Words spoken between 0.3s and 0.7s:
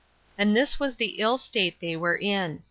And